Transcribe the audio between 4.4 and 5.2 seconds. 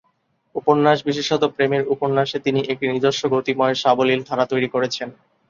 তৈরি করেছেন।